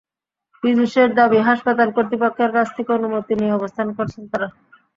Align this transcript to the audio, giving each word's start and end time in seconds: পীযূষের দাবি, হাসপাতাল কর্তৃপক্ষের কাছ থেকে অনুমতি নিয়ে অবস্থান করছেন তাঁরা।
পীযূষের 0.63 1.09
দাবি, 1.17 1.39
হাসপাতাল 1.41 1.89
কর্তৃপক্ষের 1.91 2.51
কাছ 2.53 2.67
থেকে 2.75 2.89
অনুমতি 2.97 3.33
নিয়ে 3.35 3.55
অবস্থান 3.55 3.87
করছেন 3.97 4.23
তাঁরা। 4.31 4.47